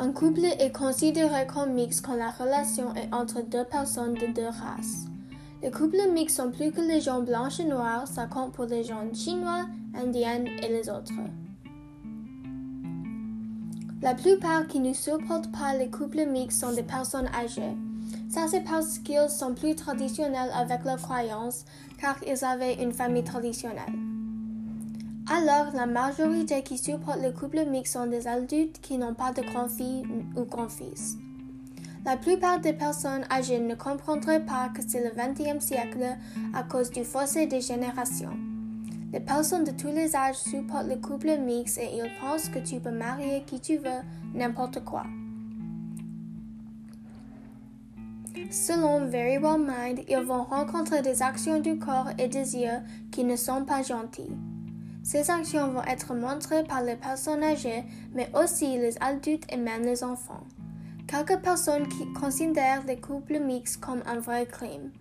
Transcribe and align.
Un 0.00 0.12
couple 0.12 0.46
est 0.58 0.72
considéré 0.74 1.46
comme 1.46 1.74
mixte 1.74 2.06
quand 2.06 2.16
la 2.16 2.30
relation 2.30 2.94
est 2.94 3.12
entre 3.12 3.42
deux 3.42 3.64
personnes 3.64 4.14
de 4.14 4.28
deux 4.28 4.46
races. 4.46 5.04
Les 5.62 5.70
couples 5.70 6.10
mixtes 6.14 6.36
sont 6.36 6.50
plus 6.50 6.72
que 6.72 6.80
les 6.80 7.02
gens 7.02 7.20
blancs 7.20 7.60
et 7.60 7.64
noirs, 7.64 8.08
ça 8.08 8.24
compte 8.24 8.54
pour 8.54 8.64
les 8.64 8.82
gens 8.82 9.12
chinois, 9.12 9.66
indiens 9.94 10.46
et 10.62 10.68
les 10.68 10.88
autres. 10.88 11.12
La 14.00 14.14
plupart 14.14 14.66
qui 14.68 14.80
ne 14.80 14.94
supportent 14.94 15.52
pas 15.52 15.74
les 15.76 15.90
couples 15.90 16.24
mixtes 16.24 16.60
sont 16.62 16.72
des 16.72 16.82
personnes 16.82 17.28
âgées. 17.38 17.76
Ça 18.30 18.46
c'est 18.48 18.64
parce 18.64 19.00
qu'ils 19.00 19.28
sont 19.28 19.52
plus 19.52 19.74
traditionnels 19.74 20.50
avec 20.54 20.82
leurs 20.84 21.02
croyances, 21.02 21.66
car 22.00 22.16
ils 22.26 22.42
avaient 22.42 22.82
une 22.82 22.94
famille 22.94 23.24
traditionnelle. 23.24 24.09
Alors, 25.32 25.72
la 25.74 25.86
majorité 25.86 26.64
qui 26.64 26.76
supportent 26.76 27.22
le 27.22 27.30
couple 27.30 27.64
mixte 27.64 27.92
sont 27.92 28.08
des 28.08 28.26
adultes 28.26 28.80
qui 28.80 28.98
n'ont 28.98 29.14
pas 29.14 29.30
de 29.32 29.42
grands-filles 29.42 30.04
ou 30.36 30.42
grands-fils. 30.42 31.18
La 32.04 32.16
plupart 32.16 32.58
des 32.58 32.72
personnes 32.72 33.24
âgées 33.30 33.60
ne 33.60 33.76
comprendraient 33.76 34.44
pas 34.44 34.70
que 34.70 34.82
c'est 34.84 35.04
le 35.04 35.10
XXe 35.10 35.64
siècle 35.64 36.04
à 36.52 36.64
cause 36.64 36.90
du 36.90 37.04
fossé 37.04 37.46
des 37.46 37.60
générations. 37.60 38.36
Les 39.12 39.20
personnes 39.20 39.62
de 39.62 39.70
tous 39.70 39.92
les 39.94 40.16
âges 40.16 40.34
supportent 40.34 40.88
le 40.88 40.96
couple 40.96 41.38
mixte 41.38 41.78
et 41.78 41.90
ils 41.94 42.10
pensent 42.20 42.48
que 42.48 42.58
tu 42.58 42.80
peux 42.80 42.90
marier 42.90 43.44
qui 43.46 43.60
tu 43.60 43.76
veux, 43.76 44.02
n'importe 44.34 44.84
quoi. 44.84 45.04
Selon 48.50 49.06
Very 49.06 49.38
Well 49.38 49.60
Mind, 49.60 50.00
ils 50.08 50.26
vont 50.26 50.42
rencontrer 50.42 51.02
des 51.02 51.22
actions 51.22 51.60
du 51.60 51.78
corps 51.78 52.08
et 52.18 52.26
des 52.26 52.56
yeux 52.56 52.80
qui 53.12 53.22
ne 53.22 53.36
sont 53.36 53.64
pas 53.64 53.84
gentilles. 53.84 54.36
Ces 55.02 55.30
actions 55.30 55.68
vont 55.68 55.82
être 55.84 56.14
montrées 56.14 56.64
par 56.64 56.82
les 56.82 56.96
personnes 56.96 57.42
âgées, 57.42 57.84
mais 58.14 58.30
aussi 58.34 58.78
les 58.78 58.96
adultes 59.00 59.50
et 59.52 59.56
même 59.56 59.82
les 59.82 60.04
enfants. 60.04 60.44
Quelques 61.08 61.40
personnes 61.40 61.88
qui 61.88 62.12
considèrent 62.12 62.84
les 62.86 63.00
couples 63.00 63.40
mixtes 63.40 63.80
comme 63.80 64.02
un 64.06 64.20
vrai 64.20 64.46
crime. 64.46 64.92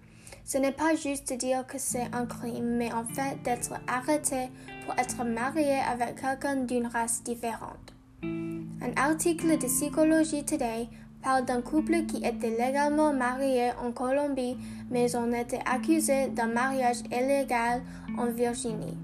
Ce 0.45 0.57
n'est 0.57 0.71
pas 0.71 0.95
juste 0.95 1.31
de 1.31 1.37
dire 1.37 1.67
que 1.67 1.77
c'est 1.77 2.07
un 2.11 2.25
crime, 2.25 2.77
mais 2.77 2.91
en 2.91 3.05
fait 3.05 3.37
d'être 3.43 3.73
arrêté 3.87 4.49
pour 4.85 4.97
être 4.97 5.23
marié 5.23 5.79
avec 5.79 6.19
quelqu'un 6.19 6.55
d'une 6.55 6.87
race 6.87 7.21
différente. 7.23 7.93
Un 8.23 8.93
article 8.95 9.57
de 9.57 9.67
Psychology 9.67 10.43
Today 10.43 10.87
parle 11.21 11.45
d'un 11.45 11.61
couple 11.61 12.05
qui 12.07 12.17
était 12.25 12.49
légalement 12.49 13.13
marié 13.13 13.71
en 13.83 13.91
Colombie, 13.91 14.57
mais 14.89 15.15
ont 15.15 15.31
été 15.33 15.59
accusés 15.65 16.29
d'un 16.29 16.47
mariage 16.47 17.01
illégal 17.11 17.83
en 18.17 18.27
Virginie. 18.27 18.97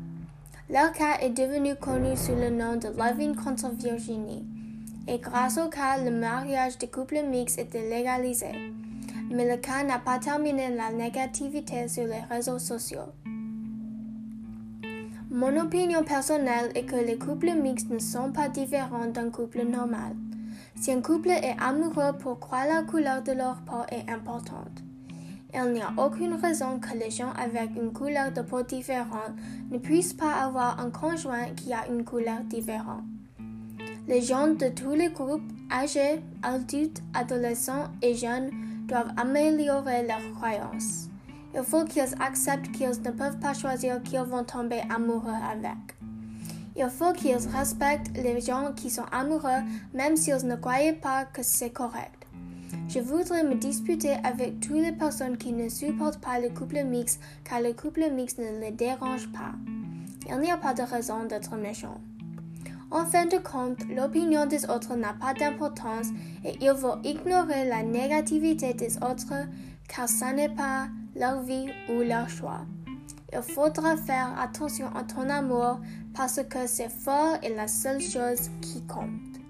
Leur 0.67 0.91
cas 0.93 1.19
est 1.21 1.29
devenu 1.29 1.75
connu 1.75 2.17
sous 2.17 2.33
le 2.33 2.49
nom 2.49 2.75
de 2.75 2.87
Loving 2.87 3.35
contre 3.35 3.69
Virginie. 3.75 4.47
Et 5.07 5.19
grâce 5.19 5.59
au 5.59 5.69
cas, 5.69 6.03
le 6.03 6.09
mariage 6.09 6.79
de 6.79 6.87
couple 6.87 7.21
mixte 7.23 7.59
était 7.59 7.87
légalisé. 7.87 8.51
Mais 9.29 9.47
le 9.47 9.57
cas 9.57 9.83
n'a 9.83 9.99
pas 9.99 10.17
terminé 10.17 10.73
la 10.75 10.91
négativité 10.91 11.87
sur 11.87 12.05
les 12.05 12.21
réseaux 12.31 12.57
sociaux. 12.57 13.13
Mon 15.29 15.55
opinion 15.59 16.03
personnelle 16.03 16.71
est 16.73 16.85
que 16.85 16.95
les 16.95 17.19
couples 17.19 17.53
mixtes 17.53 17.91
ne 17.91 17.99
sont 17.99 18.31
pas 18.31 18.49
différents 18.49 19.07
d'un 19.07 19.29
couple 19.29 19.65
normal. 19.65 20.15
Si 20.81 20.91
un 20.91 21.01
couple 21.01 21.29
est 21.29 21.55
amoureux, 21.59 22.13
pourquoi 22.19 22.65
la 22.65 22.81
couleur 22.81 23.21
de 23.21 23.33
leur 23.33 23.61
peau 23.65 23.83
est 23.91 24.09
importante? 24.09 24.81
Il 25.57 25.71
n'y 25.71 25.81
a 25.81 25.93
aucune 25.97 26.33
raison 26.33 26.79
que 26.79 26.97
les 26.97 27.09
gens 27.09 27.31
avec 27.31 27.69
une 27.77 27.93
couleur 27.93 28.29
de 28.33 28.41
peau 28.41 28.61
différente 28.61 29.31
ne 29.71 29.77
puissent 29.77 30.13
pas 30.13 30.33
avoir 30.33 30.81
un 30.81 30.89
conjoint 30.89 31.45
qui 31.55 31.71
a 31.71 31.87
une 31.87 32.03
couleur 32.03 32.41
différente. 32.41 33.03
Les 34.05 34.21
gens 34.21 34.49
de 34.49 34.67
tous 34.67 34.93
les 34.93 35.09
groupes, 35.09 35.49
âgés, 35.71 36.21
adultes, 36.43 37.01
adolescents 37.13 37.87
et 38.01 38.15
jeunes, 38.15 38.51
doivent 38.87 39.13
améliorer 39.15 40.05
leurs 40.05 40.33
croyances. 40.35 41.07
Il 41.55 41.63
faut 41.63 41.85
qu'ils 41.85 42.13
acceptent 42.19 42.71
qu'ils 42.73 42.89
ne 42.89 43.11
peuvent 43.11 43.39
pas 43.39 43.53
choisir 43.53 44.03
qui 44.03 44.17
vont 44.17 44.43
tomber 44.43 44.81
amoureux 44.93 45.39
avec. 45.49 45.95
Il 46.75 46.89
faut 46.89 47.13
qu'ils 47.13 47.37
respectent 47.55 48.11
les 48.17 48.41
gens 48.41 48.73
qui 48.75 48.89
sont 48.89 49.05
amoureux 49.09 49.63
même 49.93 50.17
s'ils 50.17 50.45
ne 50.45 50.57
croyaient 50.57 50.91
pas 50.91 51.23
que 51.23 51.43
c'est 51.43 51.69
correct. 51.69 52.24
Je 52.87 52.99
voudrais 52.99 53.43
me 53.43 53.55
disputer 53.55 54.13
avec 54.23 54.59
toutes 54.59 54.77
les 54.77 54.91
personnes 54.91 55.37
qui 55.37 55.51
ne 55.51 55.69
supportent 55.69 56.21
pas 56.21 56.39
le 56.39 56.49
couple 56.49 56.83
mixte 56.83 57.19
car 57.43 57.61
le 57.61 57.73
couple 57.73 58.09
mixte 58.11 58.39
ne 58.39 58.59
les 58.59 58.71
dérange 58.71 59.27
pas. 59.31 59.53
Il 60.29 60.39
n'y 60.39 60.51
a 60.51 60.57
pas 60.57 60.73
de 60.73 60.81
raison 60.81 61.25
d'être 61.25 61.55
méchant. 61.55 61.99
En 62.91 63.05
fin 63.05 63.25
de 63.25 63.37
compte, 63.37 63.79
l'opinion 63.89 64.45
des 64.45 64.65
autres 64.69 64.95
n'a 64.95 65.13
pas 65.13 65.33
d'importance 65.33 66.07
et 66.43 66.55
il 66.61 66.73
faut 66.75 66.95
ignorer 67.03 67.65
la 67.65 67.83
négativité 67.83 68.73
des 68.73 68.97
autres 68.97 69.33
car 69.87 70.07
ce 70.07 70.33
n'est 70.33 70.49
pas 70.49 70.87
leur 71.15 71.41
vie 71.41 71.67
ou 71.89 72.01
leur 72.01 72.29
choix. 72.29 72.61
Il 73.33 73.41
faudra 73.41 73.97
faire 73.97 74.39
attention 74.39 74.87
à 74.95 75.03
ton 75.03 75.29
amour 75.29 75.79
parce 76.15 76.41
que 76.49 76.67
c'est 76.67 76.89
fort 76.89 77.37
et 77.43 77.53
la 77.53 77.67
seule 77.67 78.01
chose 78.01 78.49
qui 78.61 78.81
compte. 78.83 79.44